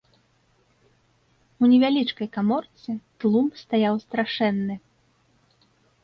[1.65, 4.75] У невялічкай каморцы тлум стаяў страшэнны.